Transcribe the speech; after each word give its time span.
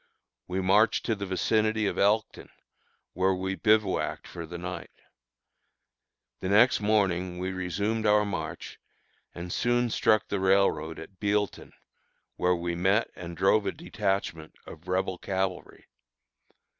We 0.47 0.61
marched 0.61 1.05
to 1.05 1.13
the 1.15 1.27
vicinity 1.27 1.85
of 1.85 1.99
Elkton, 1.99 2.49
where 3.13 3.35
we 3.35 3.53
bivouacked 3.53 4.25
for 4.27 4.47
the 4.47 4.57
night. 4.57 4.89
The 6.39 6.49
next 6.49 6.79
morning 6.81 7.37
we 7.37 7.51
resumed 7.51 8.07
our 8.07 8.25
march, 8.25 8.79
and 9.35 9.53
soon 9.53 9.91
struck 9.91 10.27
the 10.27 10.39
railroad 10.39 10.97
at 10.97 11.19
Bealeton, 11.19 11.73
where 12.35 12.55
we 12.55 12.73
met 12.73 13.11
and 13.15 13.37
drove 13.37 13.67
a 13.67 13.71
detachment 13.71 14.55
of 14.65 14.87
Rebel 14.87 15.19
cavalry. 15.19 15.85